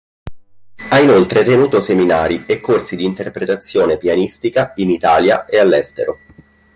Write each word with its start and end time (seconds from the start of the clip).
Ha 0.89 0.97
inoltre 0.99 1.43
tenuto 1.43 1.79
seminari 1.79 2.45
e 2.47 2.59
corsi 2.59 2.95
di 2.95 3.03
interpretazione 3.05 3.99
pianistica 3.99 4.73
in 4.77 4.89
Italia 4.89 5.45
e 5.45 5.59
all'estero. 5.59 6.17